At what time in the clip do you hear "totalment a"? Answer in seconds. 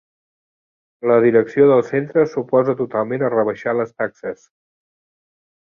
2.83-3.33